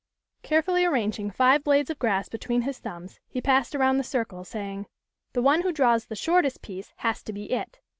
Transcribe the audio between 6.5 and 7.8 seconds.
piece has to be 'it.'"